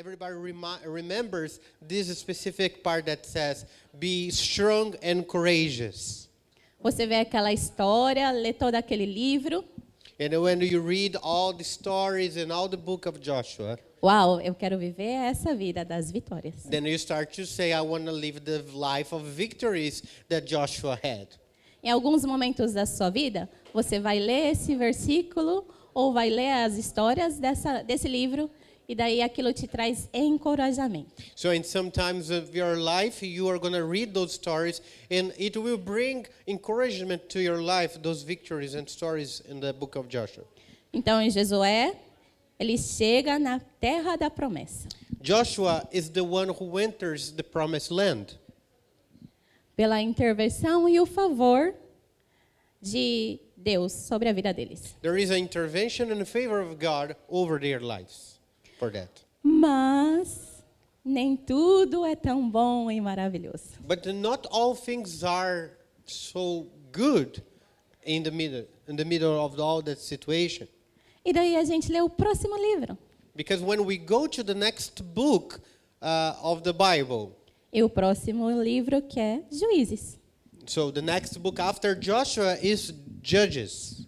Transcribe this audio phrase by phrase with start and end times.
[0.00, 0.34] everybody
[0.86, 3.66] remembers this specific part that says,
[3.98, 6.28] "Be strong and courageous."
[6.82, 9.62] Você vê aquela história, lê todo aquele livro.
[10.18, 14.54] And when you read all the stories and all the book of Joshua, Uau, eu
[14.54, 16.62] quero viver essa vida das vitórias.
[16.70, 20.98] then you start to say, "I want to live the life of victories that Joshua
[21.02, 21.26] had."
[21.82, 26.78] Em alguns momentos da sua vida, você vai ler esse versículo ou vai ler as
[26.78, 28.50] histórias dessa, desse livro
[28.90, 31.12] e daí aquilo te traz encorajamento.
[31.36, 35.32] So, in some times of your life, you are going to read those stories, and
[35.38, 40.08] it will bring encouragement to your life, those victories and stories in the book of
[40.08, 40.42] Joshua.
[40.92, 41.94] Então, em Josué,
[42.58, 44.88] ele chega na terra da promessa.
[45.22, 48.36] Joshua is the one who enters the promised land
[49.76, 51.74] Pela intervenção e o favor
[52.82, 54.96] de Deus sobre a vida deles.
[55.00, 58.39] There is an intervention and favor of God over their lives
[58.80, 59.10] for that.
[59.42, 60.64] Mas
[61.04, 63.78] nem tudo é tão bom e maravilhoso.
[63.86, 65.70] But not all things are
[66.06, 67.42] so good
[68.04, 70.66] in the middle, in the middle of all that situation.
[71.24, 72.96] E daí a gente lê o próximo livro.
[73.36, 75.60] Because when we go to the next book
[76.02, 77.32] uh, of the Bible,
[77.72, 80.18] E o próximo livro que é Juízes.
[80.66, 84.06] so the next book after Joshua is Judges.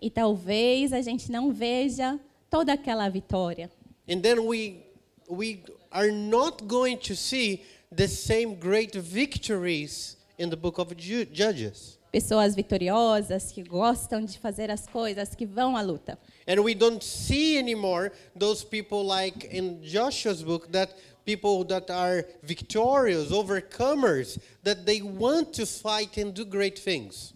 [0.00, 2.18] E talvez a gente não veja
[2.54, 3.68] toda aquela vitória.
[4.08, 4.86] And then we
[5.28, 11.26] we are not going to see the same great victories in the book of Ju-
[11.32, 11.98] Judges.
[12.12, 16.16] Pessoas vitoriosas que gostam de fazer as coisas, que vão à luta.
[16.46, 22.24] And we don't see anymore those people like in Joshua's book that people that are
[22.44, 27.34] victorious, overcomers, that they want to fight and do great things.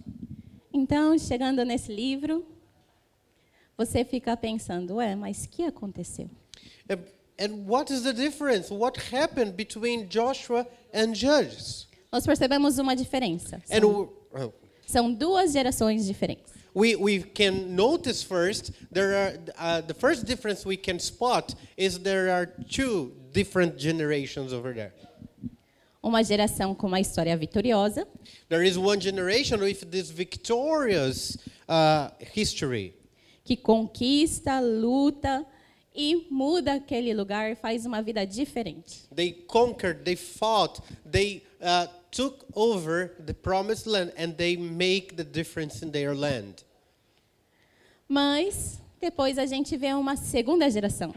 [0.73, 2.47] Então, chegando nesse livro,
[3.79, 6.29] você fica pensando, ué, mas o que aconteceu?
[6.91, 6.99] And,
[7.41, 8.75] and what is the difference?
[8.75, 11.87] What happened between Joshua and Judges?
[12.11, 13.63] Nós percebemos uma diferença.
[13.65, 14.53] São, oh,
[14.85, 16.59] são duas gerações diferentes.
[16.75, 21.99] we, we can notice first there are uh, the first difference we can spot is
[21.99, 24.93] there are two different generations over there.
[26.03, 28.07] Uma geração com uma história vitoriosa
[28.49, 31.37] There is one generation with this victorious
[31.69, 32.95] uh, history.
[33.49, 35.47] Que conquista, luta
[35.95, 39.09] e muda aquele lugar, faz uma vida diferente.
[39.15, 45.25] They conquered, they fought, they uh, took over the promised land, and they make the
[45.25, 46.63] difference in their land.
[48.07, 51.15] Mas depois a gente vê uma segunda geração,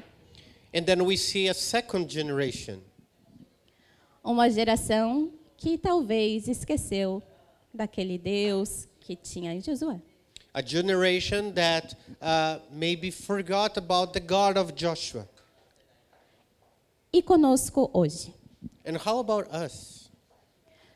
[0.73, 2.79] And then we see a second generation.
[4.23, 7.21] uma geração que talvez esqueceu
[7.73, 9.99] daquele Deus que tinha em Josué.
[10.53, 15.27] A generation that uh, maybe forgot about the God of Joshua.
[17.13, 18.33] E conosco hoje.
[18.85, 20.09] And how about us?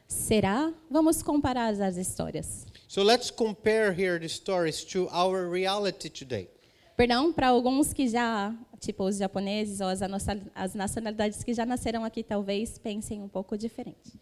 [0.07, 0.73] Será?
[0.89, 2.65] Vamos comparar as histórias.
[2.87, 6.49] So let's compare here the stories to our reality today.
[6.95, 10.01] Perdão para alguns que já, tipo os japoneses ou as,
[10.55, 14.13] as nacionalidades que já nasceram aqui, talvez pensem um pouco diferente.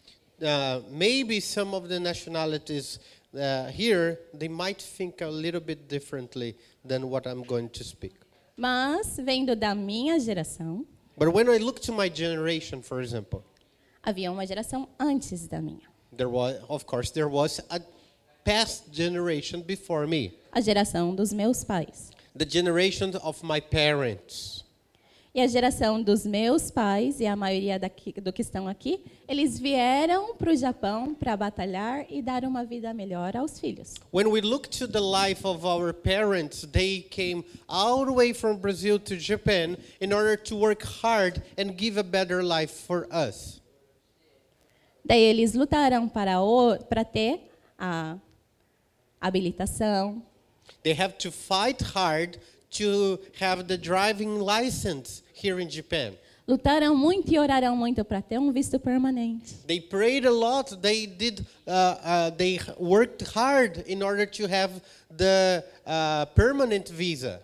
[0.41, 2.99] Uh, maybe some of the nationalities
[3.35, 6.55] uh, here they might think a little bit differently
[6.85, 8.13] than what I'm going to speak.
[8.55, 10.85] Mas, vendo da minha geração,
[11.17, 13.43] But when I look to my generation, for example,
[14.03, 15.87] havia uma geração antes da minha.
[16.15, 17.79] there was, of course, there was a
[18.43, 22.11] past generation before me, A geração dos meus pais.
[22.35, 24.63] the generation of my parents.
[25.35, 29.57] E a geração dos meus pais, e a maioria daqui, do que estão aqui, eles
[29.57, 33.95] vieram para o Japão para batalhar e dar uma vida melhor aos filhos.
[34.13, 38.57] When we look to the life of our parents, they came all the way from
[38.57, 43.59] Brazil to Japan in order to work hard and give a better life for us.
[45.03, 47.39] Daí eles lutaram para, o, para ter
[47.75, 48.19] a
[49.19, 50.21] habilitação,
[50.83, 52.37] They have to fight hard
[52.77, 56.13] to have the driving license here in Japan.
[56.47, 59.55] lutaram muito e oraram muito para ter um visto permanente.
[59.65, 60.75] They prayed a lot.
[60.75, 61.39] They did.
[61.39, 64.81] Uh, uh, they worked hard in order to have
[65.15, 67.41] the uh, permanent visa.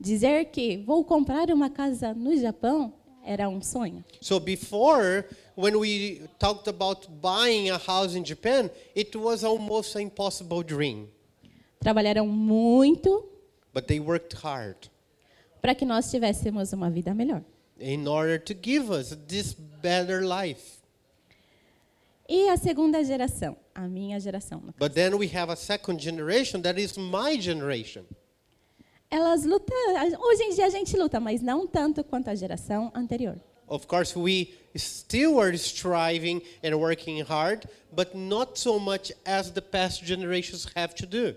[0.00, 2.92] Dizer que vou comprar uma casa no Japão
[3.24, 4.02] era um sonho.
[4.20, 5.24] So before,
[5.54, 11.08] when we talked about buying a house in Japan, it was almost an impossible dream.
[11.80, 13.31] Trabalharam muito
[13.74, 14.88] But they worked hard
[15.60, 17.42] para que nós tivéssemos uma vida melhor.
[17.78, 20.78] in order to give us this better life.
[22.28, 26.80] E a segunda geração, a minha geração, But then we have a second generation that
[26.80, 28.04] is my generation.
[29.10, 29.74] elas lutam.
[30.20, 33.38] Hoje em dia a gente luta, mas não tanto quanto a geração anterior.
[33.68, 39.62] Of course, we still are striving and working hard, but not so much as the
[39.62, 41.34] past generations have to do.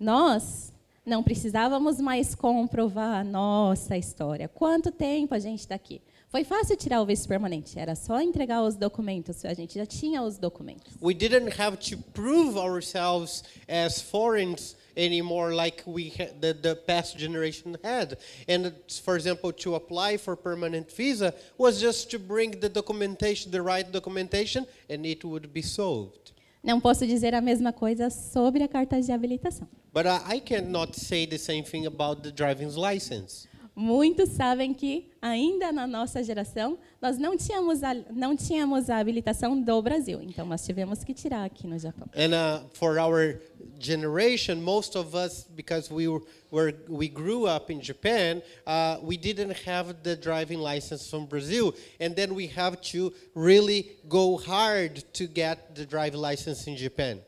[0.00, 0.71] Nós
[1.04, 4.48] não precisávamos mais comprovar a nossa história.
[4.48, 6.00] Quanto tempo a gente está aqui?
[6.28, 10.22] Foi fácil tirar o visto permanente, era só entregar os documentos, a gente já tinha
[10.22, 10.94] os documentos.
[11.02, 16.10] We didn't have to prove ourselves as foreigners anymore like we
[16.40, 18.16] the, the past generation had.
[18.48, 18.72] And
[19.04, 23.90] for example, to apply for permanent visa was just to bring the documentation, the right
[23.90, 26.31] documentation, and it would be solved.
[26.62, 29.66] Não posso dizer a mesma coisa sobre a carta de habilitação.
[29.92, 33.48] But I, cannot say the same thing about the driving license.
[33.74, 39.58] Muitos sabem que ainda na nossa geração nós não tínhamos a, não tínhamos a habilitação
[39.58, 42.06] do Brasil, então nós tivemos que tirar aqui no Japão.
[42.14, 43.40] And uh, for our
[43.80, 49.52] generation, most of us, because we were, we grew up in Japan, uh, we didn't
[49.66, 55.26] have the driving license from Brazil, and then we have to really go hard to
[55.26, 57.18] get the driving license in Japan.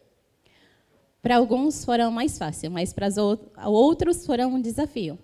[1.22, 5.18] Para alguns foram mais fácil, mas para os ou- outros foram um desafio.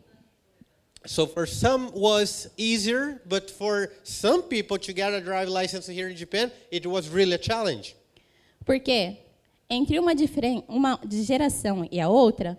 [1.06, 6.08] So for some was easier, but for some people to get a driving license here
[6.08, 7.96] in Japan, it was really a challenge.
[8.66, 9.16] Porque
[9.68, 10.12] entre uma,
[10.68, 12.58] uma geração e a outra,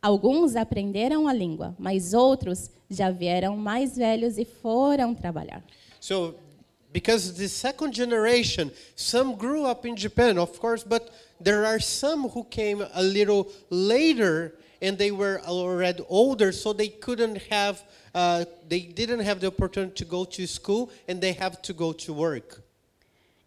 [0.00, 5.62] alguns aprenderam a língua, mas outros já vieram mais velhos e foram trabalhar.
[6.00, 6.36] So,
[6.90, 12.28] because the second generation, some grew up in Japan, of course, but there are some
[12.28, 17.82] who came a little later and they were already older, so they couldn't have,
[18.14, 21.92] uh, they didn't have the opportunity to go to school and they have to go
[21.92, 22.62] to work.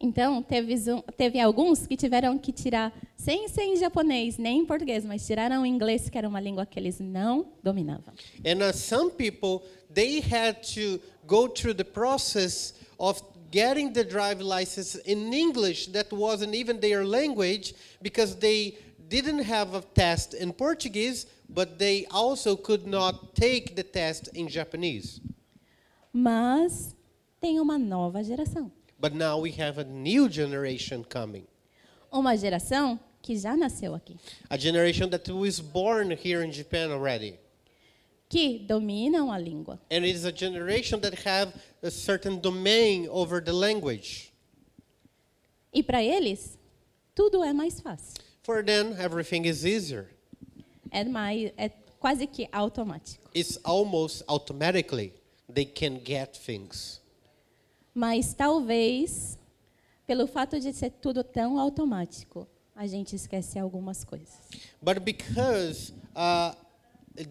[0.03, 0.73] Então, teve,
[1.15, 5.61] teve alguns que tiveram que tirar, sem ser em japonês, nem em português, mas tiraram
[5.61, 8.11] o inglês, que era uma língua que eles não dominavam.
[8.43, 9.61] And uh, some people,
[9.93, 16.11] they had to go through the process of getting the driving license in English that
[16.11, 18.77] wasn't even their language because they
[19.11, 24.47] didn't have a test in Portuguese, but they also could not take the test in
[24.47, 25.19] Japanese.
[26.13, 26.95] Mas
[27.41, 28.71] tem uma nova geração.
[28.99, 31.45] But now we have a new generation coming.
[32.11, 34.17] Uma geração que já nasceu aqui,
[34.49, 37.37] A generation that was born here in Japan already.
[38.29, 39.77] que dominam a língua.
[39.91, 41.53] And it is a generation that have
[41.83, 44.31] a certain domain over the language.
[45.73, 46.57] E para eles,
[47.13, 48.21] tudo é mais fácil.
[48.51, 50.09] For them, everything is easier.
[50.91, 51.69] É, mais, é
[52.01, 53.29] quase que automático.
[53.33, 55.13] It's almost automatically
[55.47, 56.99] they can get things.
[57.95, 59.39] Mas talvez,
[60.05, 62.45] pelo fato de ser tudo tão automático,
[62.75, 64.37] a gente esquece algumas coisas.
[64.81, 66.53] But because uh,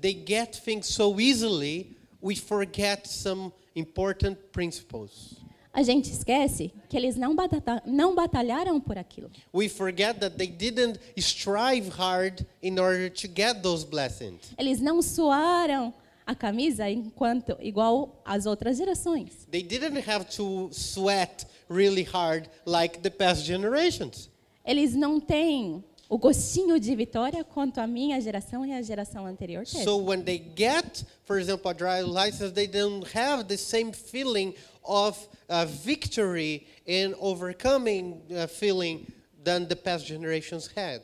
[0.01, 5.37] they get things so easily, we forget some important principles.
[5.73, 9.31] A gente esquece que eles não, batata- não batalharam por aquilo.
[9.55, 14.53] We forget that they didn't strive hard in order to get those blessings.
[14.59, 15.95] Eles não suaram
[16.27, 19.47] a camisa enquanto igual as outras gerações.
[19.51, 24.29] They didn't have to sweat really hard like the past generations.
[24.65, 29.65] Eles não têm o gostinho de vitória quanto a minha geração e a geração anterior
[29.65, 29.85] teve.
[29.85, 34.53] So when they get, for example, a driver's license, they don't have the same feeling
[34.83, 35.17] of
[35.51, 39.07] uh, victory and overcoming uh, feeling
[39.43, 41.03] than the past generations had.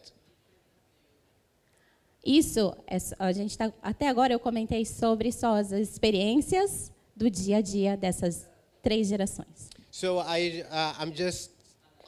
[2.24, 7.58] Isso, é a gente tá, até agora eu comentei sobre só as experiências do dia
[7.58, 8.48] a dia dessas
[8.82, 9.70] três gerações.
[9.92, 11.50] So I, uh, I'm just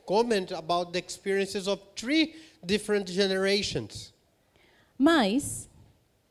[0.05, 4.13] comment about the experiences of three different generations.
[4.99, 5.69] Mas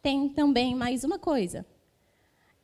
[0.01, 1.65] tem também mais uma coisa.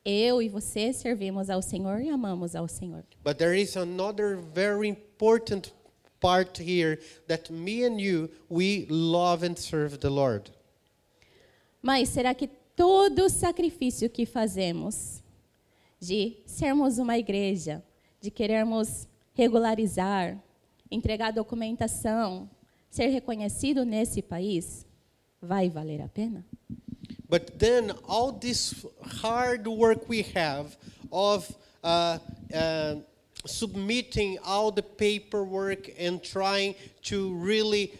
[0.05, 3.05] Eu e você servimos ao Senhor e amamos ao Senhor.
[3.23, 5.73] But there is another very important
[6.19, 10.51] part here that me and you, we love and serve the Lord.
[11.81, 15.21] Mas será que todo sacrifício que fazemos
[15.99, 17.83] de sermos uma igreja,
[18.19, 20.37] de querermos regularizar,
[20.91, 22.49] entregar documentação,
[22.89, 24.85] ser reconhecido nesse país,
[25.41, 26.45] vai valer a pena?
[27.33, 30.77] But then all this hard work we have
[31.11, 31.51] of
[31.83, 32.19] uh,
[32.53, 32.97] uh,
[33.43, 36.75] submitting all the paperwork and trying
[37.05, 37.91] to really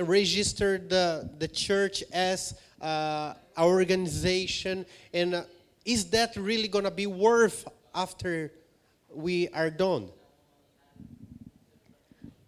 [0.00, 5.44] register the, the church as uh, our organization, and uh,
[5.84, 8.50] is that really going to be worth after
[9.14, 10.08] we are done?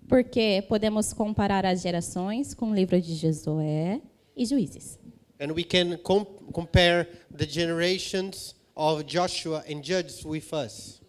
[0.09, 4.03] Porque podemos comparar as gerações com o livro de Josué
[4.37, 4.99] e Juízes.
[5.43, 11.01] And we can com- compare the generations of Joshua and Judges with us.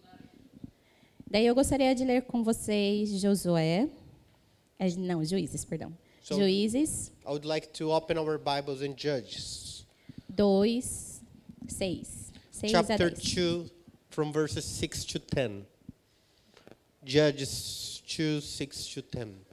[1.30, 3.88] Daí eu gostaria de ler com vocês Josué,
[4.78, 5.92] eh, não, Juízes, perdão.
[6.20, 9.86] So- Juízes I would like to open our Bibles in Judges,
[10.34, 11.20] 2,
[11.68, 12.32] 6.
[12.50, 13.20] 6 a chapter 10.
[13.20, 13.70] 2,
[14.10, 15.64] from verses 6 to 10.
[17.04, 19.43] Judges 2, 6 to 10.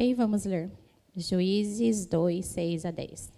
[0.00, 0.70] Ok, vamos ler.
[1.14, 3.30] Juízes 2, 6 a 10.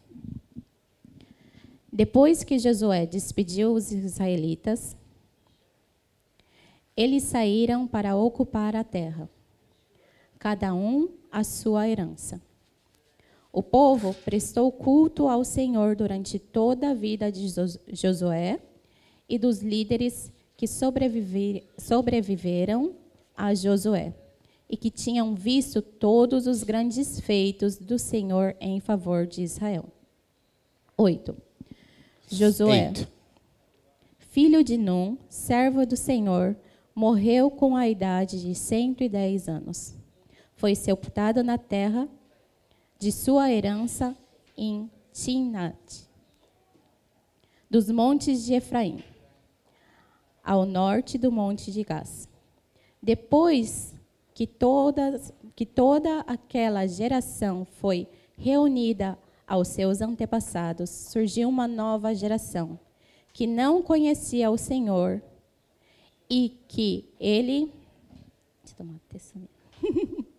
[1.93, 4.97] Depois que Josué despediu os israelitas,
[6.97, 9.29] eles saíram para ocupar a terra,
[10.39, 12.41] cada um a sua herança.
[13.53, 18.61] O povo prestou culto ao Senhor durante toda a vida de Jos- Josué
[19.29, 22.95] e dos líderes que sobreviver- sobreviveram
[23.37, 24.15] a Josué
[24.73, 29.85] e que tinham visto todos os grandes feitos do Senhor em favor de Israel.
[30.97, 31.37] 8.
[32.31, 33.09] Josué, Eight.
[34.19, 36.57] filho de Num, servo do Senhor,
[36.95, 39.95] morreu com a idade de 110 anos.
[40.55, 42.09] Foi sepultado na terra
[42.99, 44.17] de sua herança
[44.57, 46.09] em Timnat,
[47.69, 49.05] dos montes de Efraim,
[50.43, 52.27] ao norte do monte de Gás.
[53.03, 53.93] Depois
[54.35, 62.79] que, todas, que toda aquela geração foi reunida aos seus antepassados, surgiu uma nova geração
[63.33, 65.23] que não conhecia o Senhor
[66.29, 67.73] e que ele.
[68.65, 70.23] Deixa eu tomar.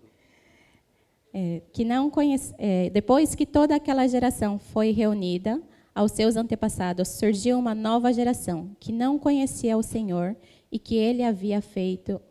[1.36, 5.60] É, que não conhece, é, depois que toda aquela geração foi reunida
[5.96, 10.36] aos seus antepassados, surgiu uma nova geração que não conhecia o Senhor
[10.72, 12.22] e que ele havia feito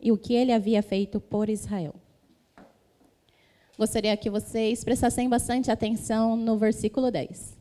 [0.00, 1.94] e o que ele havia feito por Israel.
[3.78, 7.58] Gostaria que vocês prestassem bastante atenção no versículo 10.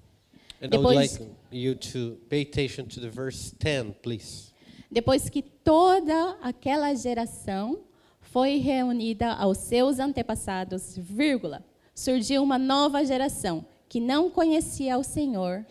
[0.61, 4.51] And I would Depois- like you to pay attention to the verse 10, please.
[4.91, 7.79] Depois que toda aquela geração
[8.19, 11.63] foi reunida aos seus antepassados, vírgula,
[11.95, 15.65] surgiu uma nova geração que não conhecia o Senhor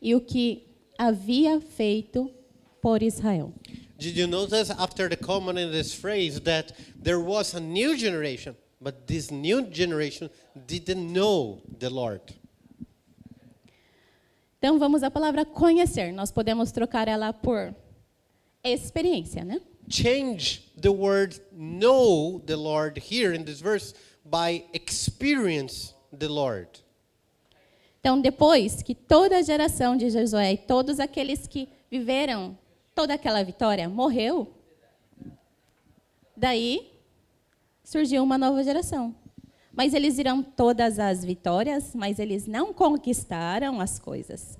[0.00, 0.66] e o que
[0.98, 2.30] havia feito
[2.82, 3.52] por Israel.
[4.02, 8.56] Did you notice after the comment in this phrase that there was a new generation,
[8.80, 10.28] but this new generation
[10.66, 12.34] didn't know the Lord?
[14.58, 16.12] Então vamos à palavra conhecer.
[16.12, 17.72] Nós podemos trocar ela por
[18.64, 19.60] experiência, né?
[19.88, 23.94] Change the word know the Lord here in this verse
[24.24, 26.82] by experience the Lord.
[28.00, 32.58] Então, depois que toda a geração de Josué e todos aqueles que viveram
[32.94, 34.52] toda aquela vitória morreu,
[36.36, 36.92] daí
[37.84, 39.14] surgiu uma nova geração.
[39.72, 44.58] Mas eles viram todas as vitórias, mas eles não conquistaram as coisas.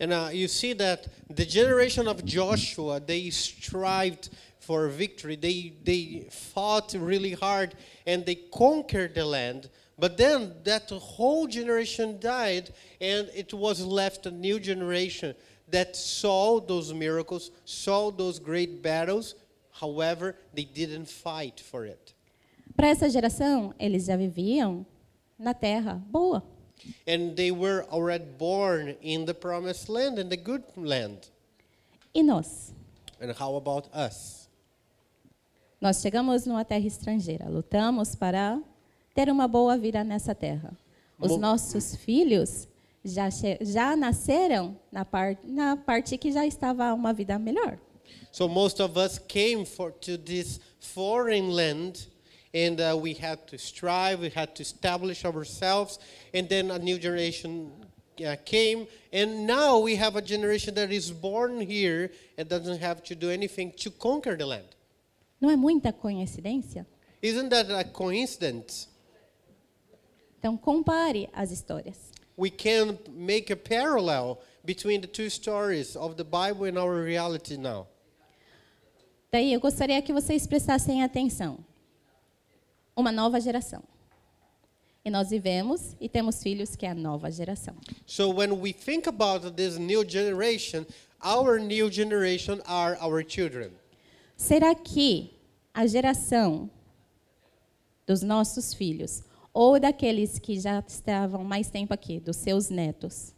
[0.00, 5.36] And uh, you see that the generation of Joshua, they strived for victory.
[5.36, 7.74] They, they fought really hard
[8.06, 9.68] and they conquered the land.
[9.98, 12.70] But then that whole generation died,
[13.00, 15.34] and it was left a new generation
[15.72, 19.34] that saw those miracles, saw those great battles.
[19.72, 22.14] However, they didn't fight for it.
[22.76, 24.86] Para essa geração, eles já viviam
[25.38, 26.42] na terra boa.
[27.06, 31.28] And they were already born in the promised land, in the good land.
[32.14, 32.72] E nós?
[33.20, 34.48] And how about us?
[35.80, 38.60] Nós chegamos numa terra estrangeira, lutamos para
[39.14, 40.76] ter uma boa vida nessa terra.
[41.18, 42.68] Os Mo- nossos filhos
[43.04, 43.28] já,
[43.60, 47.78] já nasceram na, par na parte que já estava uma vida melhor.
[48.30, 52.08] So most of us came for to this foreign land,
[52.54, 54.20] and uh, we had to strive.
[54.20, 55.98] We had to establish ourselves,
[56.32, 57.70] and then a new generation
[58.20, 63.02] uh, came, and now we have a generation that is born here and doesn't have
[63.04, 64.76] to do anything to conquer the land.
[65.40, 66.86] Não é muita coincidência?
[67.22, 68.88] Isn't that a coincidence?
[70.38, 72.11] Então, compare as histórias.
[72.36, 77.56] We can make a parallel between the two stories of the Bible and our reality
[77.56, 77.86] now.
[79.30, 81.58] Daí, eu gostaria que vocês prestassem atenção.
[82.94, 83.82] Uma nova geração.
[85.04, 87.74] E nós vivemos e temos filhos que é a nova geração.
[88.06, 90.86] So when we think about this new generation,
[91.24, 93.72] our new generation are our children.
[94.36, 95.30] Será que
[95.74, 96.70] a geração
[98.06, 99.22] dos nossos filhos
[99.52, 103.34] ou daqueles que já estavam mais tempo aqui, dos seus netos?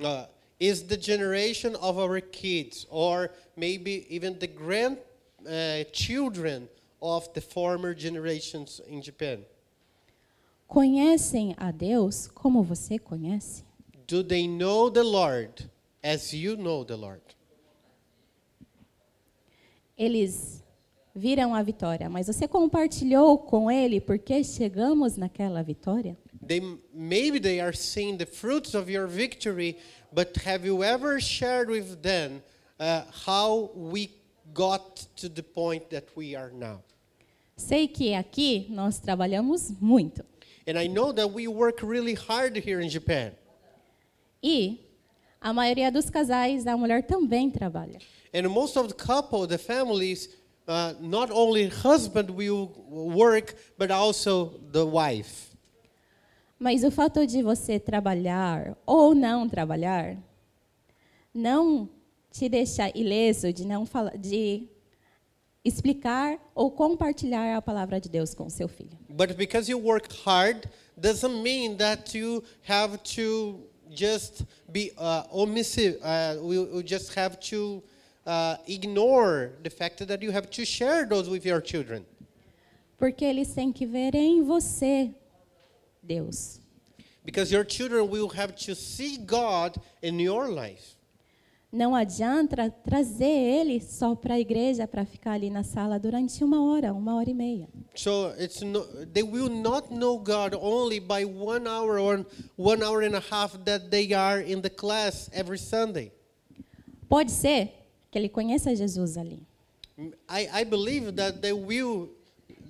[0.00, 0.26] Uh,
[0.58, 6.68] is the generation of our kids, or maybe even the grandchildren
[7.00, 9.44] of the former generations in Japan?
[10.68, 13.62] Conhecem a Deus como você conhece?
[14.06, 15.70] Do they know the Lord
[16.02, 17.22] as you know the Lord?
[19.96, 20.61] Eles
[21.14, 26.16] viram a vitória, mas você compartilhou com ele porque chegamos naquela vitória?
[26.46, 26.60] They
[26.92, 29.76] maybe they are seeing the fruits of your victory,
[30.12, 32.42] but have you ever shared with them
[32.80, 34.10] uh, how we
[34.52, 36.82] got to the point that we are now?
[37.56, 40.24] Sei que aqui nós trabalhamos muito.
[40.66, 43.32] And I know that we work really hard here in Japan.
[44.42, 44.80] E
[45.40, 47.98] a maioria dos casais, a mulher também trabalha.
[48.34, 50.28] And most of the couple, the families,
[50.68, 55.50] uh, not only husband will work, but also the wife.
[56.58, 60.16] Mas o fato de você trabalhar ou não trabalhar
[61.34, 61.88] não
[62.30, 64.68] te deixa ileso de não falar, de
[65.64, 68.96] explicar ou compartilhar a palavra de Deus com seu filho.
[69.08, 75.98] But because you work hard, doesn't mean that you have to just be uh, omissive.
[76.00, 77.82] Uh, we just have to
[78.26, 82.04] uh, ignore the fact that you have to share those with your children.
[82.98, 85.12] Porque eles têm que ver em você
[86.02, 86.60] Deus.
[87.24, 90.96] Because your children will have to see God in your life.
[91.72, 96.62] Não adianta trazer ele só para a igreja para ficar ali na sala durante uma
[96.62, 97.66] hora, uma hora e meia.
[97.94, 102.26] So it's no, they will not know God only by one hour or
[102.58, 106.12] one hour and a half that they are in the class every Sunday.
[107.08, 107.70] Pode ser
[108.12, 109.42] que ele conheça Jesus ali.
[110.28, 112.10] I, I believe that they will,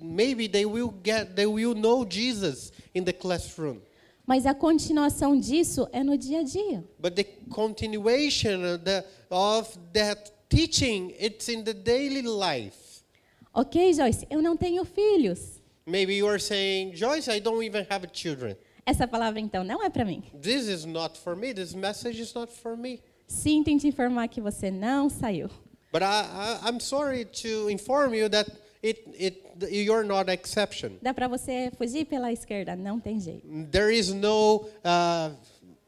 [0.01, 3.81] maybe they will get, they will know Jesus in the classroom.
[4.25, 6.83] Mas a continuação disso é no dia a dia.
[6.97, 13.03] But the continuation of, the, of that teaching, it's in the daily life.
[13.53, 15.61] Ok, Joyce, eu não tenho filhos.
[15.85, 18.55] Maybe you are saying, Joyce, I don't even have children.
[18.85, 20.23] Essa palavra então não é para mim.
[20.41, 21.53] This is not for me.
[21.53, 23.01] This message is not for me.
[23.27, 25.49] Sinto em te informar que você não saiu.
[25.91, 28.51] But I, I, I'm sorry to inform you that
[28.83, 30.93] it, it, you're not exception.
[31.01, 33.47] Dá para você fugir pela esquerda, não tem jeito.
[33.71, 35.35] There is no uh,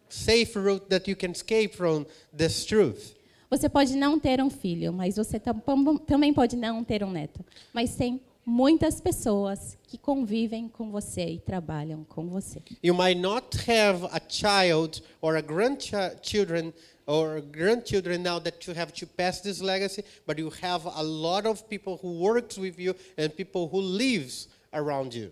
[0.10, 3.16] safe route that you can escape from this truth.
[3.50, 5.62] Você pode não ter um filho, mas você tam-
[6.06, 7.44] também pode não ter um neto.
[7.74, 12.62] Mas tem muitas pessoas que convivem com você e trabalham com você.
[12.84, 16.74] You might not have a child or a grandchildren
[17.08, 21.46] or grandchildren now that you have to pass this legacy, but you have a lot
[21.46, 25.32] of people who works with you and people who lives around you.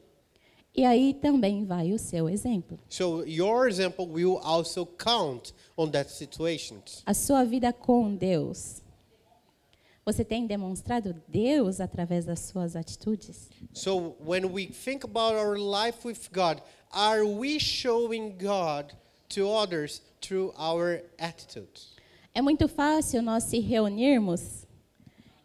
[0.76, 2.80] E aí também vai o seu exemplo.
[2.90, 6.82] So your example will also count on that situation.
[7.06, 8.82] A sua vida com Deus.
[10.06, 13.50] Você tem demonstrado Deus através das suas atitudes?
[13.72, 18.94] So when we think about our life with God, are we showing God
[19.30, 21.94] to others through our attitudes?
[22.34, 24.66] É muito fácil nós se reunirmos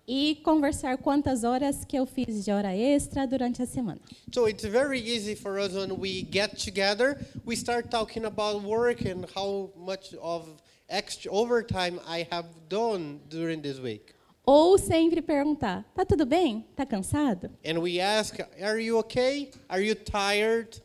[0.07, 4.01] e conversar quantas horas que eu fiz de hora extra durante a semana.
[4.33, 9.07] So it's very easy for us when we get together, we start talking about work
[9.07, 10.49] and how much of
[10.89, 14.15] extra overtime I have done during this week.
[14.47, 16.65] Ou sempre perguntar: tá tudo bem?
[16.75, 17.51] Tá cansado?
[17.63, 19.51] And we ask, are you okay?
[19.69, 20.81] Are you tired?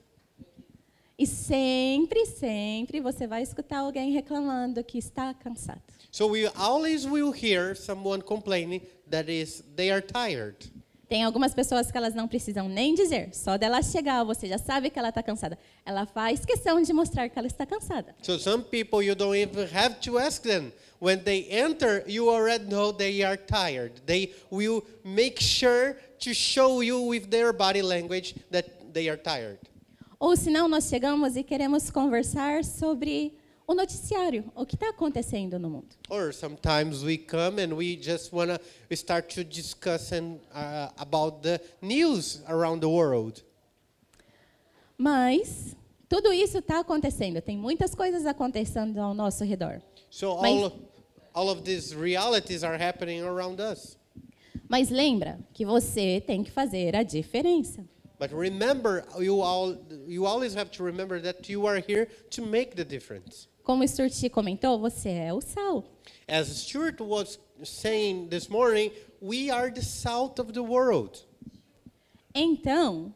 [1.18, 5.82] E sempre, sempre você vai escutar alguém reclamando que está cansado.
[6.12, 10.72] So we always will hear someone complaining that is they are tired.
[11.08, 14.90] Tem algumas pessoas que elas não precisam nem dizer, só dela chegar, você já sabe
[14.90, 15.60] que ela está cansada.
[15.86, 18.16] Ela faz questão de mostrar que ela está cansada.
[18.24, 20.72] So some people you don't even have to ask them.
[21.00, 24.02] When they enter, you already know they are tired.
[24.08, 29.60] They will make sure to show you with their body language that they are tired.
[30.24, 35.70] Ou senão nós chegamos e queremos conversar sobre o noticiário, o que está acontecendo no
[35.70, 35.98] mundo.
[36.10, 41.42] Or sometimes we come and we just want to start to discuss and, uh, about
[41.42, 43.44] the news around the world.
[44.98, 45.76] Mas
[46.08, 49.82] tudo isso está acontecendo, tem muitas coisas acontecendo ao nosso redor.
[50.10, 50.72] So Mas- all,
[51.34, 53.98] all of these realities are happening around us.
[54.70, 57.86] Mas lembra que você tem que fazer a diferença.
[58.24, 59.76] But remember, you, all,
[60.08, 63.50] you always have to remember that you are here to make the difference.
[63.66, 65.84] Como Stuart comentou, você é o sal.
[66.30, 71.22] As Stuart was saying this morning, we are the salt of the world.
[72.34, 73.14] Então,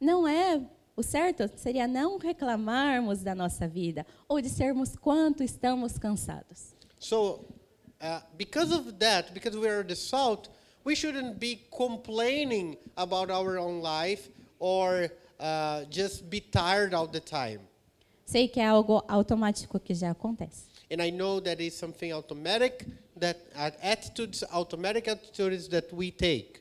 [0.00, 0.62] não é
[0.96, 6.72] O certo seria não reclamarmos da nossa vida ou de sermos quanto estamos cansados.
[7.00, 7.44] So,
[8.00, 10.48] uh, because of that, because we are the salt,
[10.84, 17.20] we shouldn't be complaining about our own life or uh, just be tired all the
[17.20, 17.60] time.
[18.24, 20.66] Sei que é algo automático que já acontece.
[20.90, 22.86] And I know that is something automatic,
[23.18, 26.60] that uh, attitudes, automatic attitudes that we take.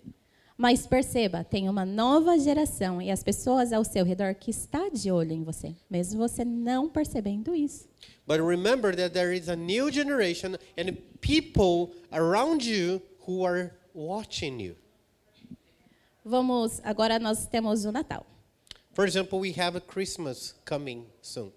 [0.58, 5.12] Mas perceba, tem uma nova geração e as pessoas ao seu redor que está de
[5.12, 7.90] olho em você, mesmo você não percebendo isso.
[8.26, 14.62] But remember that there is a new generation and people around you who are watching
[14.62, 14.76] you.
[16.28, 18.26] Vamos, agora nós temos o Natal.
[18.94, 21.52] For example, we have a Christmas coming soon.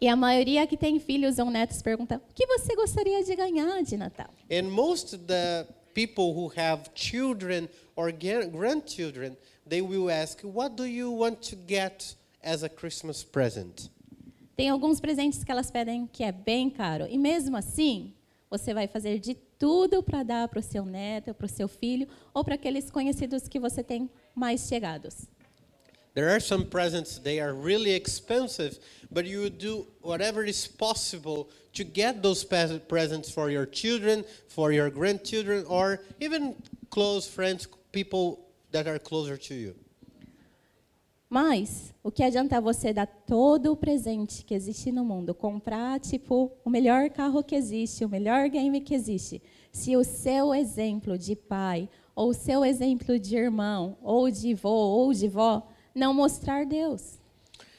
[0.00, 3.82] E a maioria que tem filhos ou netos pergunta: "O que você gostaria de ganhar
[3.82, 9.36] de Natal?" And most of the people who have children or gra- grandchildren,
[9.68, 13.90] they will ask, "What do you want to get as a Christmas present?"
[14.56, 17.06] Tem alguns presentes que elas pedem que é bem caro.
[17.08, 18.12] E mesmo assim,
[18.50, 22.08] você vai fazer de tudo para dar para o seu neto, para o seu filho
[22.34, 25.28] ou para aqueles conhecidos que você tem mais chegados.
[26.12, 31.84] There are some presents they are really expensive, but you do whatever is possible to
[31.84, 36.56] get those presents for your children, for your grandchildren, or even
[36.90, 38.40] close friends, people
[38.72, 39.74] that are closer to you.
[41.30, 46.50] Mas o que adianta você dar todo o presente que existe no mundo, comprar tipo
[46.64, 49.40] o melhor carro que existe, o melhor game que existe,
[49.70, 54.70] se o seu exemplo de pai, ou o seu exemplo de irmão, ou de vô,
[54.70, 57.20] ou de vó, não mostrar Deus?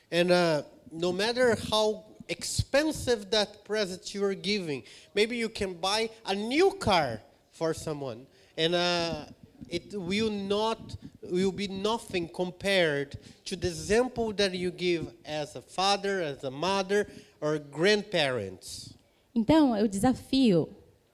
[0.09, 6.09] And uh, no matter how expensive that present you are giving, maybe you can buy
[6.23, 8.25] a new car for someone,
[8.57, 9.25] and uh,
[9.71, 15.61] it will not will be nothing compared to the example that you give as a
[15.61, 17.07] father, as a mother,
[17.39, 18.93] or grandparents.
[19.33, 20.67] Então, eu desafio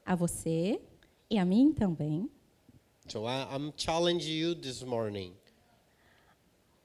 [0.06, 0.82] a você
[1.30, 2.30] e a mim também,
[3.08, 5.34] So I, I'm challenging you this morning.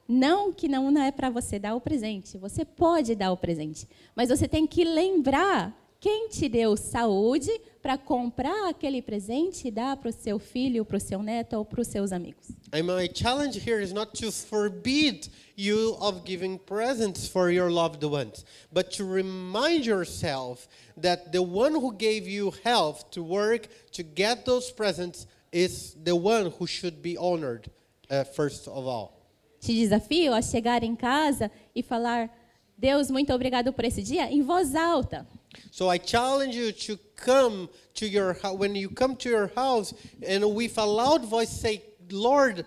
[0.08, 3.88] não que não não é para você dar o presente, você pode dar o presente,
[4.14, 7.48] mas você tem que lembrar quem te deu saúde
[7.80, 11.64] para comprar aquele presente e dar para o seu filho, para o seu neto ou
[11.64, 12.48] para os seus amigos.
[12.72, 18.04] And my challenge here is not to forbid you of giving presents for your loved
[18.04, 20.66] ones, but to remind yourself
[21.00, 26.16] that the one who gave you health to work to get those presents is the
[26.16, 27.70] one who should be honored
[28.10, 29.22] uh, first of all.
[29.60, 32.28] Te desafio a chegar em casa e falar:
[32.76, 35.24] Deus, muito obrigado por esse dia, em voz alta.
[35.70, 39.94] So I challenge you to come to your when you come to your house
[40.26, 42.64] and with a loud voice say, "Lord,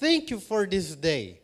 [0.00, 1.40] thank you for this day."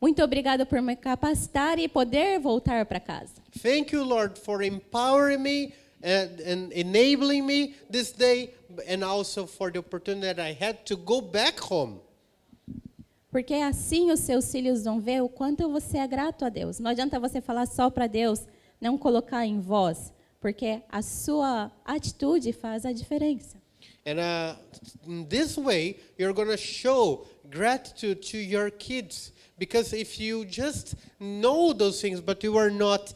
[0.00, 3.34] Muito obrigado por me capacitar e poder voltar para casa.
[3.62, 8.54] Thank you, Lord, for empowering me and, and enabling me this day,
[8.88, 12.00] and also for the opportunity that I had to go back home.
[13.30, 16.80] Porque assim os seus filhos vão ver o quanto você é grato a Deus.
[16.80, 18.40] Não adianta você falar só para Deus,
[18.80, 23.60] não colocar em voz, porque a sua atitude faz a diferença.
[24.04, 24.56] And uh,
[25.06, 29.32] in this way, you're going to show gratitude to your kids.
[29.58, 33.12] Because if you just know those things, but you are not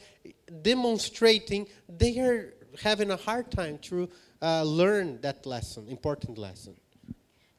[0.62, 4.08] demonstrating, they are having a hard time to
[4.42, 6.74] uh, learn that lesson, important lesson.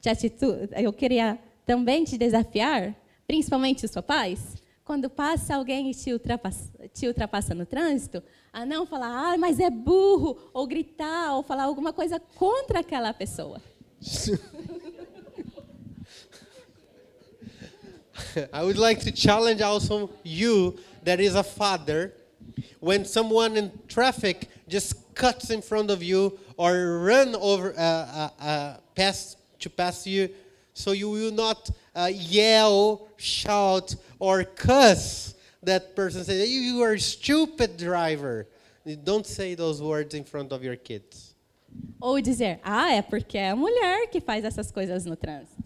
[0.01, 4.39] De atitude, eu queria também te desafiar, principalmente os papais,
[4.85, 8.21] quando passa alguém e te ultrapassa, te ultrapassa no trânsito,
[8.53, 13.11] a não falar, ah, mas é burro, ou gritar, ou falar alguma coisa contra aquela
[13.11, 13.59] pessoa.
[18.53, 22.13] I would like to challenge also you that is a father
[22.79, 28.29] when someone in traffic just cuts in front of you or run over uh, uh,
[28.39, 30.29] uh, past to pass you
[30.73, 36.99] so you will not uh, yell shout or cuss that person say you are a
[36.99, 38.47] stupid driver
[39.03, 41.33] don't say those words in front of your kids
[42.01, 45.61] Ou dizer, ah, é porque é a mulher que faz essas coisas no trânsito.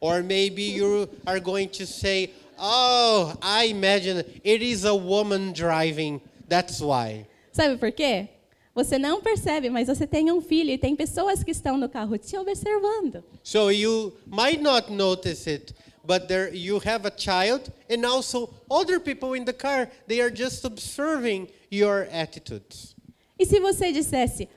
[0.00, 2.30] Or maybe you are going to say,
[2.62, 6.20] Oh, I imagine it is a woman driving.
[6.46, 7.26] That's why.
[7.52, 8.28] Sabe por quê?
[8.74, 12.16] Você não percebe, mas você tem um filho e tem pessoas que estão no carro
[12.18, 13.24] te observando.
[13.42, 19.00] So you might not notice it, but there you have a child and also other
[19.00, 19.88] people in the car.
[20.06, 22.94] They are just observing your attitudes.
[23.38, 24.48] E se você dissesse,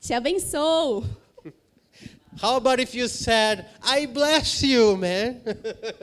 [0.00, 1.04] te abençoo,
[2.44, 5.40] How about if you said, I bless you, man?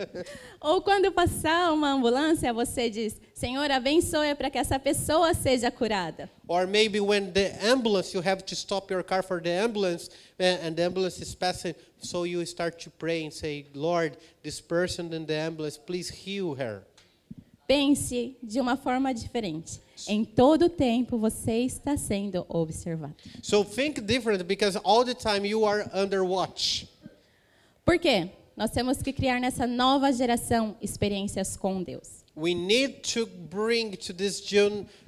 [0.59, 6.31] Ou quando passar uma ambulância, você diz: Senhor, abençoe para que essa pessoa seja curada.
[6.47, 10.65] or maybe when the ambulance, you have to stop your car for the ambulance, uh,
[10.65, 15.13] and the ambulance is passing, so you start to pray and say, Lord, this person
[15.13, 16.83] in the ambulance, please heal her.
[17.67, 19.79] Pense de uma forma diferente.
[20.07, 23.15] Em todo tempo você está sendo observado.
[23.41, 26.87] So think different because all the time you are under watch.
[27.85, 28.29] Por quê?
[28.57, 32.21] Nós temos que criar nessa nova geração experiências com Deus.
[32.35, 34.41] We need to bring to this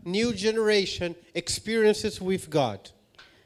[0.05, 2.79] new generation experiences with God.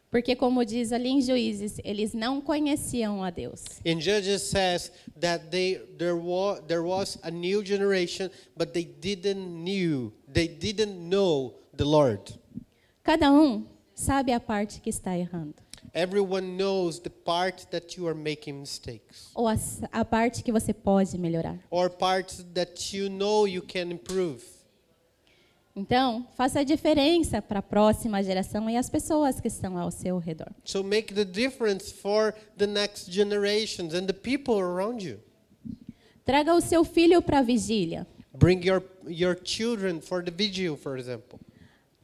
[0.09, 3.63] Porque, como diz ali em Juízes, eles não conheciam a Deus.
[3.83, 9.63] In Judges says that they there was there was a new generation, but they didn't
[9.63, 12.21] knew they didn't know the Lord.
[13.03, 15.55] Cada um sabe a parte que está errando.
[15.93, 19.55] Everyone knows the part that you are making mistakes, Ou a,
[19.91, 21.57] a parte que você pode melhorar.
[21.69, 24.43] or parts that you know you can improve.
[25.79, 30.17] Então, faça a diferença para a próxima geração e as pessoas que estão ao seu
[30.17, 30.49] redor.
[30.65, 35.19] So make the difference for the next generations and the people around you.
[36.25, 38.07] Traga o seu filho para a vigília.
[38.33, 41.39] Bring your your children for the vigil, for example.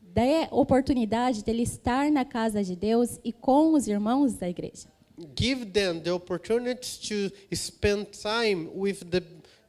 [0.01, 4.88] Dê oportunidade dele estar na casa de Deus e com os irmãos da igreja.
[5.36, 9.23] give them the opportunity to spend time with the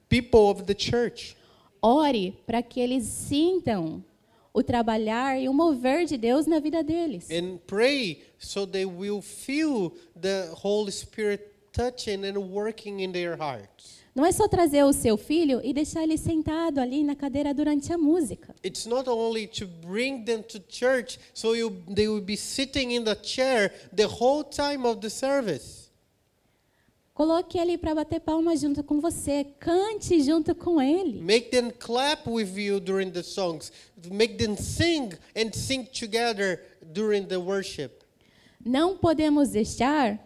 [0.08, 1.36] people of the church.
[1.86, 4.02] Ore para que eles sintam
[4.54, 7.28] o trabalhar e o mover de Deus na vida deles.
[7.30, 14.02] And pray so they will feel the Holy Spirit touching and working in their hearts.
[14.14, 17.92] Não é só trazer o seu filho e deixar ele sentado ali na cadeira durante
[17.92, 18.54] a música.
[18.64, 23.04] It's not only to bring them to church so you, they will be sitting in
[23.04, 25.83] the chair the whole time of the service.
[27.14, 29.44] Coloque ele para bater palmas junto com você.
[29.61, 31.22] Cante junto com ele.
[31.22, 33.70] Make them clap with you during the songs.
[34.11, 38.05] Make them sing and sing together during the worship.
[38.66, 40.18] Não podemos deixar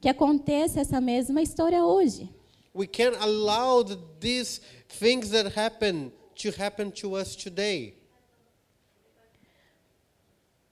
[0.00, 2.30] que aconteça essa mesma história hoje.
[2.72, 7.96] We can't allow the, these things that happen to happen to us today.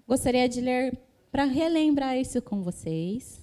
[0.06, 0.96] Gostaria de ler
[1.32, 3.40] para relembrar isso com vocês.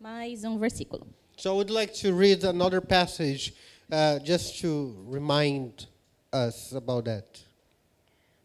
[0.00, 1.06] Mais um versículo.
[1.36, 3.54] So I would like to read another passage
[3.92, 5.88] uh, just to remind
[6.32, 7.26] us about that.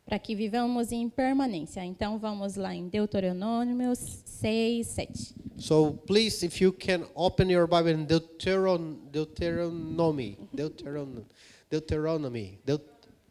[0.05, 1.83] Para que vivamos em permanência.
[1.83, 5.35] Então vamos lá em Deuteronômio 6, 7.
[5.57, 11.25] So please, if you can open your Bible in Deuteron, Deuteronomy, Deuteron,
[11.71, 12.83] Deuteronomy, Deut,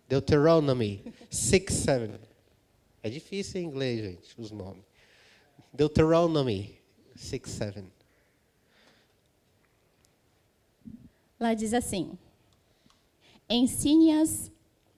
[0.08, 2.20] Deuteronomy 6, 7.
[3.02, 4.82] É difícil em inglês, gente, os nomes.
[5.72, 6.78] Deuteronomy
[7.14, 7.84] 6, 7.
[11.38, 12.18] Lá diz assim:
[13.48, 14.50] Ensine-as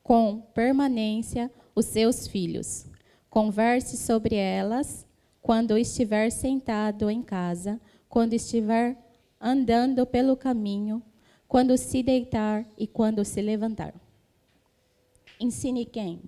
[0.03, 2.87] com permanência os seus filhos.
[3.29, 5.07] Converse sobre elas
[5.43, 8.97] quando estiver sentado em casa, quando estiver
[9.41, 11.03] andando pelo caminho,
[11.49, 13.95] quando se deitar e quando se levantar.
[15.39, 16.23] Ensine quem?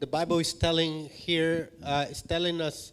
[0.00, 2.92] The Bible is telling here, uh, is telling us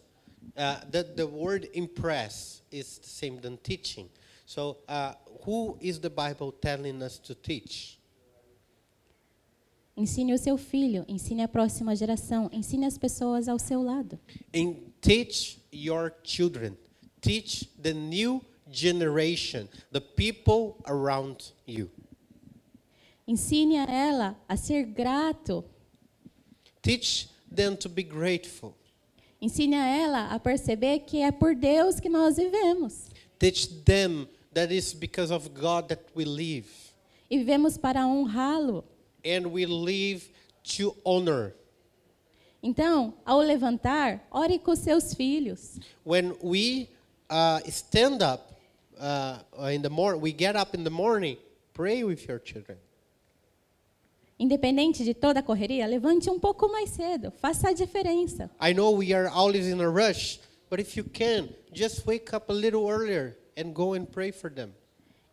[0.56, 4.08] uh, that the word impress is the same than teaching.
[4.46, 7.98] So, uh, who is the Bible telling us to teach?
[9.96, 14.18] Ensine o seu filho, ensine a próxima geração, ensine as pessoas ao seu lado.
[14.54, 16.76] And teach your children,
[17.20, 21.90] teach the new generation, the people around you.
[23.28, 25.64] Ensine a ela a ser grato.
[26.80, 28.74] Teach them to be grateful.
[29.40, 33.10] Ensine a ela a perceber que é por Deus que nós vivemos.
[33.38, 36.66] Teach them that it's because of God that we live.
[37.30, 38.84] E vivemos para honrá-lo.
[39.24, 40.28] And we live
[40.76, 41.54] to honor.
[42.62, 45.80] Então, ao levantar, ore com seus filhos.
[46.04, 46.88] when we
[47.28, 48.52] uh, stand up
[49.00, 49.38] uh,
[49.72, 51.36] in the morning, we get up in the morning,
[51.72, 52.78] pray with your children.
[54.38, 57.32] Independente de toda a correria, levante um pouco mais cedo.
[57.32, 58.50] Faça a diferença.
[58.60, 62.50] I know we are always in a rush, but if you can, just wake up
[62.50, 64.72] a little earlier and go and pray for them.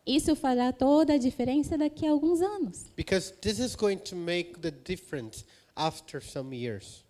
[0.06, 2.90] Isso fará toda a diferença daqui a alguns anos.
[2.96, 5.44] Because this is going to make the difference
[5.76, 7.04] after some years.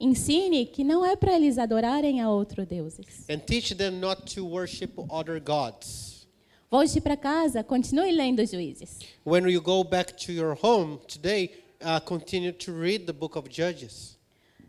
[0.00, 3.24] Ensine que não é para eles adorarem a outros deuses.
[3.30, 6.26] And teach them not to worship other gods.
[6.70, 8.98] Volte para casa, continue lendo Juízes.
[9.24, 13.48] When you go back to your home today, uh, continue to read the book of
[13.48, 14.16] Judges.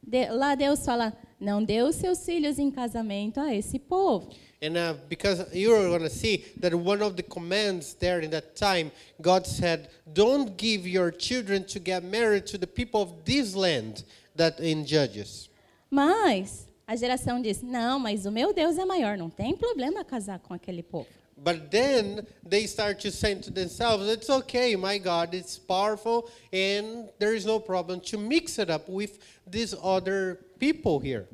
[0.06, 4.30] De- lá Deus fala: não dê os seus filhos em casamento a esse povo.
[4.62, 8.56] And uh, because you're going to see that one of the commands there in that
[8.56, 13.56] time, God said, Don't give your children to get married to the people of this
[13.56, 14.06] land
[14.38, 15.50] that in Judges.
[15.90, 20.40] Mas a geração diz: não, mas o meu Deus é maior, não tem problema casar
[20.40, 21.08] com aquele povo.
[21.38, 27.10] But then they start to say to themselves, It's okay, my God, it's powerful, and
[27.20, 31.28] there is no problem to mix it up with these other people here.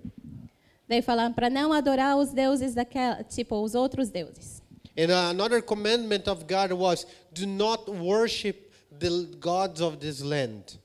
[0.88, 4.64] Daí falaram para não adorar os deuses daquela, tipo os outros deuses.
[4.98, 10.80] And uh, another commandment of God was, Do not worship the gods of this land.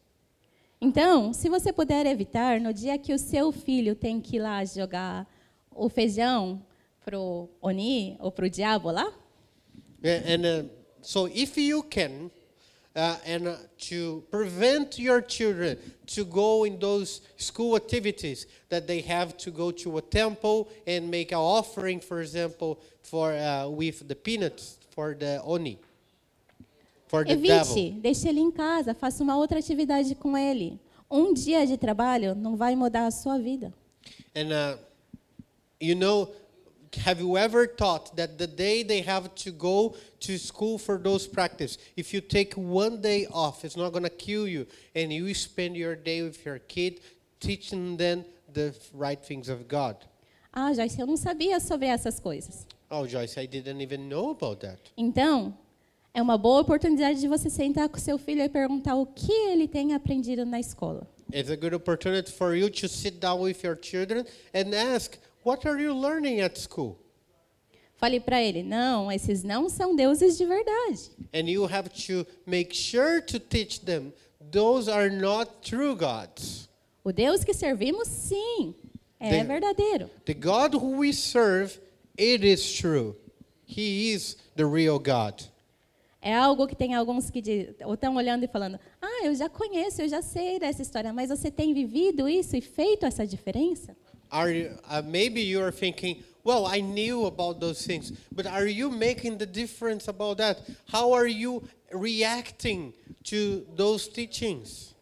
[0.80, 4.62] Então, se você puder evitar, no dia que o seu filho tem que ir lá
[4.66, 5.26] jogar
[5.70, 6.60] o feijão
[7.04, 9.12] pro Oni ou pro diabo lá,
[10.04, 10.68] And uh,
[11.00, 12.30] so, if you can,
[12.94, 19.00] uh, and uh, to prevent your children to go in those school activities that they
[19.00, 24.06] have to go to a temple and make an offering, for example, for uh, with
[24.06, 25.78] the peanuts for the oni,
[27.08, 27.76] for the devil.
[27.76, 30.78] evite, deixe ele em casa, faça uma outra atividade com ele.
[31.10, 33.72] Um dia de trabalho não vai mudar a sua vida.
[34.36, 34.78] And uh,
[35.80, 36.28] you know,
[36.96, 41.26] have you ever thought that the day they have to go to school for those
[41.26, 45.32] practice, if you take one day off, it's not going to kill you, and you
[45.34, 47.00] spend your day with your kid
[47.40, 49.96] teaching them the right things of God?
[50.52, 52.66] Ah, Joyce, eu não sabia sobre essas coisas.
[52.90, 54.78] Oh, Joyce, I didn't even know about that.
[54.96, 55.52] Então,
[56.14, 59.66] é uma boa oportunidade de você sentar com seu filho e perguntar o que ele
[59.66, 61.06] tem aprendido na escola.
[61.32, 65.66] It's a good opportunity for you to sit down with your children and ask, what
[65.68, 66.96] are you learning at school?
[67.96, 71.10] Fale para ele: não, esses não são deuses de verdade.
[71.32, 74.12] And you have to make sure to teach them
[74.50, 76.68] those are not true gods.
[77.04, 78.74] O Deus que servimos, sim,
[79.20, 80.10] é They- verdadeiro.
[80.24, 81.78] The God who we serve,
[82.18, 83.14] it is true.
[83.66, 85.42] He is the real God.
[86.20, 90.08] É algo que tem alguns que estão olhando e falando: ah, eu já conheço, eu
[90.08, 93.94] já sei dessa história, mas você tem vivido isso e feito essa diferença?
[94.34, 98.66] Are you, uh, maybe you are thinking, well, I knew about those things, but are
[98.66, 100.58] you making the difference about that?
[100.88, 102.92] How are you reacting
[103.30, 104.92] to those teachings?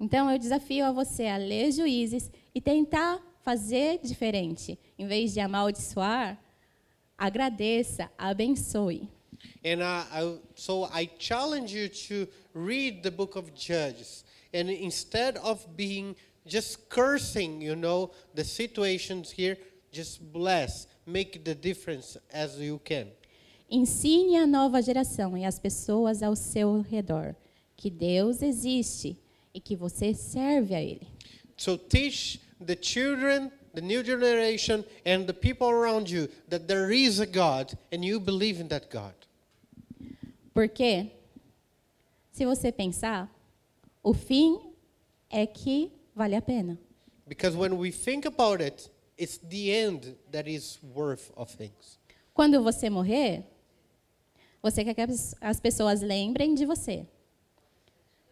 [0.00, 4.76] Então eu desafio a você a ler juízes e tentar fazer diferente.
[4.98, 6.36] Em vez de amaldiçoar,
[7.16, 9.08] agradeça, abençoe.
[9.64, 14.24] And uh, I, so I challenge you to read the book of Judges.
[14.52, 19.56] And instead of being just cursing, you know, the situations here,
[19.92, 23.08] just bless, make the difference as you can.
[23.70, 27.34] Ensine a nova geração e as pessoas ao seu redor
[27.76, 29.16] que Deus existe
[29.52, 31.06] e que você serve a Ele.
[31.56, 37.20] So teach the children, the new generation, and the people around you that there is
[37.20, 39.14] a God and you believe in that God.
[40.52, 41.10] Porque,
[42.30, 43.28] se você pensar,
[44.02, 44.60] o fim
[45.30, 46.78] é que vale a pena.
[47.26, 51.98] Because when we think about it, it's the end that is worth of things.
[52.34, 53.44] Quando você morrer,
[54.62, 57.06] você quer que as- as pessoas lembrem de você.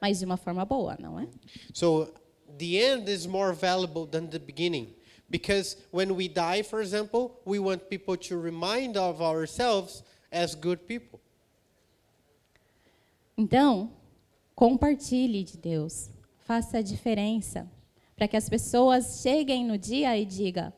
[0.01, 1.29] Mas de uma forma boa, não é?
[1.73, 2.13] So
[2.59, 4.95] the end is more valuable than the beginning.
[5.29, 10.83] Because when we die, for example, we want people to remind of ourselves as good
[10.87, 11.21] people.
[13.39, 13.91] Então,
[14.55, 16.11] compartilhe de Deus.
[16.45, 17.71] Faça a diferença.
[18.17, 20.73] Para que as pessoas cheguem no dia e digam: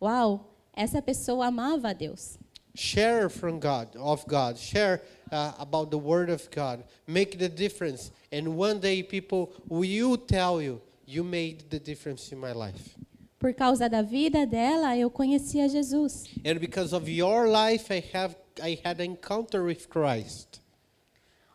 [0.00, 2.38] Uau, essa pessoa amava a Deus.
[2.74, 4.56] Share from God, of God.
[4.56, 5.00] Share
[5.30, 6.82] uh, about the Word of God.
[7.06, 8.10] Make the difference.
[8.32, 12.96] And one day people will tell you, you made the difference in my life.
[13.38, 16.24] Por causa da vida dela, eu conhecia Jesus.
[16.44, 20.60] And because of your life, I have I had encounter with Christ.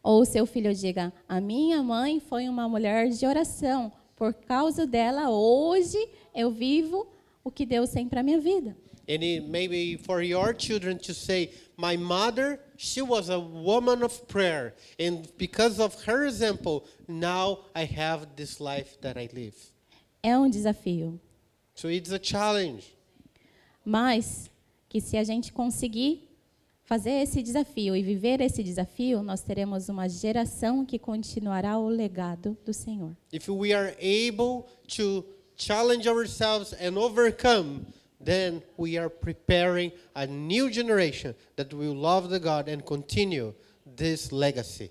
[0.04, 3.92] Ou seu filho diga: A minha mãe foi uma mulher de oração.
[4.16, 5.98] Por causa dela, hoje
[6.36, 7.08] eu vivo
[7.44, 8.76] o que Deus tem para minha vida.
[9.10, 14.28] And it maybe for your children to say, My mother, she was a woman of
[14.28, 14.76] prayer.
[15.00, 19.56] And because of her example, now I have this life that I live.
[20.22, 21.20] É um desafio.
[21.74, 22.96] So it's a challenge.
[23.84, 24.52] Mas
[24.88, 26.29] que se a gente conseguir
[26.90, 32.58] fazer esse desafio e viver esse desafio, nós teremos uma geração que continuará o legado
[32.66, 33.16] do Senhor.
[33.32, 34.66] If we are able
[34.98, 35.24] to
[35.56, 37.86] challenge ourselves and overcome,
[38.20, 43.54] then we are preparing a new generation that will love the God and continue
[43.86, 44.90] this legacy.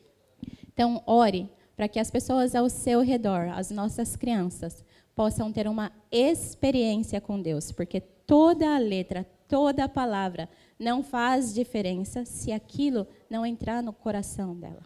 [0.72, 5.93] Então, ore para que as pessoas ao seu redor, as nossas crianças, possam ter uma
[6.11, 13.07] experiência com Deus, porque toda a letra, toda a palavra não faz diferença se aquilo
[13.31, 14.83] não entrar no coração dela.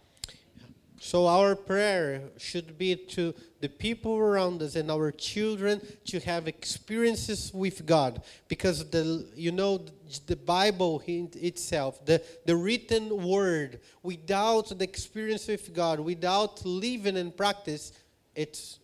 [1.05, 6.47] So our prayer should be to the people around us and our children to have
[6.47, 9.81] experiences with God because the you know
[10.29, 17.37] the Bible itself the the written word without the experience with God without living and
[17.37, 17.91] practice
[18.37, 18.79] it's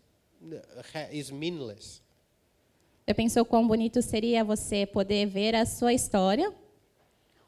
[1.12, 2.00] is meaningless.
[3.06, 6.52] Eu penso quão bonito seria você poder ver a sua história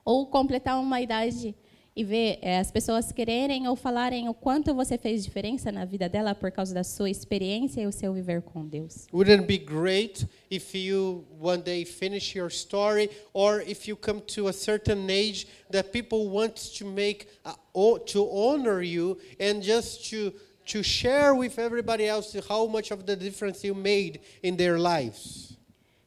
[0.04, 1.56] ou completar uma idade
[1.94, 6.08] e ver é, as pessoas quererem ou falarem o quanto você fez diferença na vida
[6.08, 9.06] dela por causa da sua experiência e o seu viver com Deus.
[9.12, 14.20] Wouldn't it be great if you one day finish your story or if you come
[14.20, 20.08] to a certain age that people want to make uh, to honor you and just
[20.10, 20.32] to
[20.66, 25.49] to share with everybody else how much of the difference you made in their lives.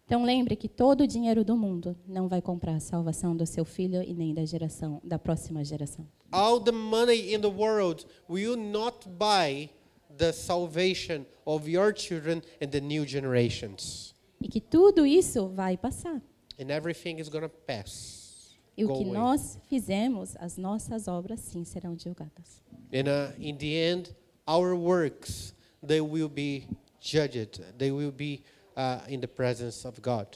[0.05, 3.63] Então lembre que todo o dinheiro do mundo não vai comprar a salvação do seu
[3.63, 6.05] filho e nem da geração da próxima geração.
[6.31, 9.69] All the money in the world will not buy
[10.17, 14.13] the salvation of your children and the new generations.
[14.41, 16.21] E que tudo isso vai passar.
[16.59, 18.57] And everything is going to pass.
[18.77, 19.13] E o que away.
[19.13, 22.61] nós fizemos, as nossas obras sim serão julgadas.
[22.91, 24.15] And uh, in the end,
[24.47, 26.67] our works they will be
[26.99, 27.61] judged.
[27.77, 28.43] They will be
[28.75, 30.27] uh, in the presence of God.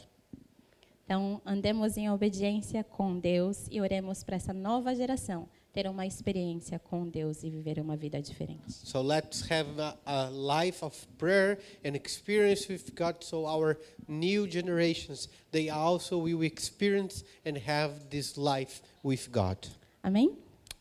[1.05, 6.79] Então, andemos em obediência com Deus e oremos para essa nova geração ter uma experiência
[6.79, 8.73] com Deus e viver uma vida diferente.
[8.73, 13.77] So let's have a, a life of prayer and experience with God so our
[14.07, 19.67] new generations they also will experience and have this life with God.
[20.03, 20.35] Amém?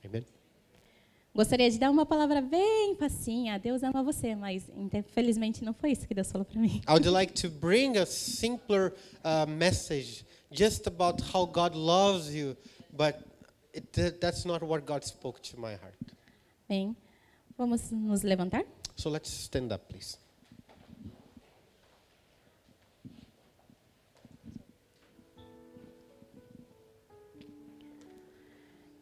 [0.04, 0.36] Amen.
[1.37, 3.59] Gostaria de dar uma palavra bem facinha.
[3.59, 6.80] Deus ama você, mas infelizmente não foi isso que Deus falou para mim.
[6.89, 12.57] I would like to bring a simpler uh, message just about how God loves you,
[12.91, 13.16] but
[13.74, 15.99] it, that's not what God spoke to my heart.
[16.66, 16.97] Bem,
[17.59, 18.64] vamos nos levantar?
[18.95, 20.16] So let's stand up, please.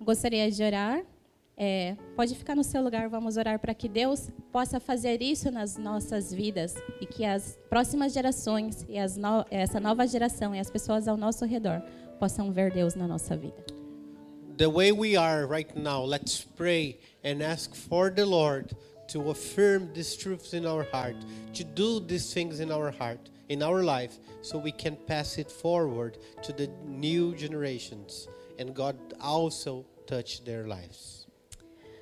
[0.00, 1.13] Gostaria de orar
[1.56, 5.76] é, pode ficar no seu lugar, vamos orar para que Deus possa fazer isso nas
[5.76, 11.06] nossas vidas e que as próximas gerações e no, essa nova geração e as pessoas
[11.06, 11.80] ao nosso redor
[12.18, 13.64] possam ver Deus na nossa vida.
[14.56, 18.74] The way we are right now, let's pray and ask for the Lord
[19.08, 21.16] to affirm these truths in our heart,
[21.54, 25.50] to do these things in our heart, in our life, so we can pass it
[25.50, 28.28] forward to the new generations
[28.58, 31.23] and God also touch their lives.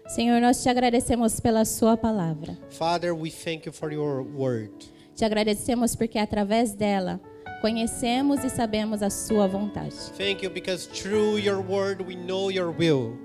[0.08, 2.58] Senhor, nós te agradecemos pela sua palavra.
[2.70, 4.70] Father, we thank you for your word.
[5.14, 7.20] Te agradecemos porque através dela
[7.60, 9.94] conhecemos e sabemos a sua vontade.
[10.18, 13.16] Thank you because through your word we know your will.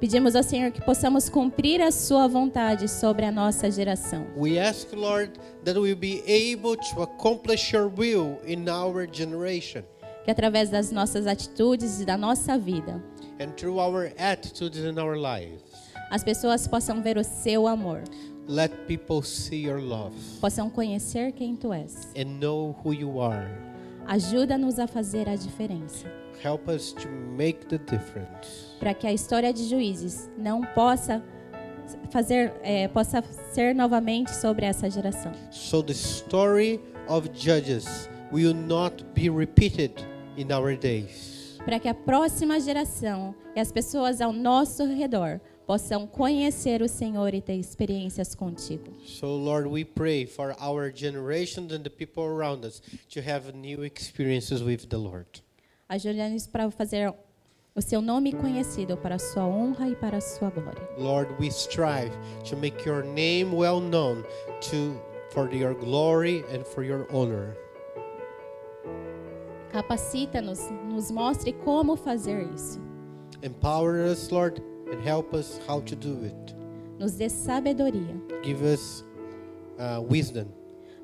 [0.00, 4.26] Pedimos ao Senhor que possamos cumprir a sua vontade sobre a nossa geração.
[4.36, 5.32] We ask, Lord,
[5.64, 9.84] that we be able to accomplish your will in our generation.
[10.24, 13.02] Que através das nossas atitudes e da nossa vida.
[13.40, 15.65] And through our attitudes in our lives
[16.10, 18.02] as pessoas possam ver o seu amor.
[18.48, 20.14] Let people see your love.
[20.40, 22.08] Possam conhecer quem tu és.
[22.16, 23.48] And know who you are.
[24.06, 26.06] Ajuda-nos a fazer a diferença.
[26.44, 28.76] Help us to make the difference.
[28.78, 31.22] Para que a história de juízes não possa
[32.10, 35.32] fazer é, possa ser novamente sobre essa geração.
[35.50, 39.92] So the story of judges will not be repeated
[40.36, 41.58] in our days.
[41.64, 47.34] Para que a próxima geração e as pessoas ao nosso redor possam conhecer o Senhor
[47.34, 48.92] e ter experiências contigo.
[49.04, 53.84] So Lord, we pray for our generations and the people around us to have new
[53.84, 55.42] experiences with the Lord.
[55.88, 57.12] Ajuda-nos para fazer
[57.74, 60.88] o seu nome conhecido para a sua honra e para a sua glória.
[60.96, 62.12] Lord, we strive
[62.48, 64.24] to make your name well known
[64.70, 64.98] to
[65.30, 67.56] for your glory and for your honor.
[69.72, 72.80] Capacita-nos, nos mostre como fazer isso.
[73.42, 76.54] Empower us, Lord, and help us how to do it.
[76.98, 78.16] Nos dê sabedoria.
[78.42, 79.04] Give us
[79.78, 80.46] uh, wisdom.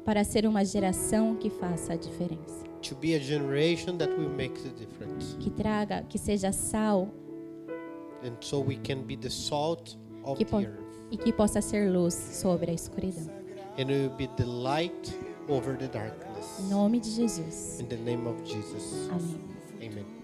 [0.04, 2.64] Para ser uma geração que faça a diferença.
[2.82, 5.36] To be a generation that will make the difference.
[5.38, 7.08] Que traga, que seja sal.
[8.24, 10.80] And so we can be the salt of que the earth.
[11.10, 13.28] E que possa ser luz sobre a escuridão.
[13.78, 15.14] And we will be the light
[15.48, 16.60] over the darkness.
[16.60, 17.80] Em nome de Jesus.
[17.80, 19.08] In the name of Jesus.
[19.10, 19.40] Amém.
[19.80, 20.22] Amen.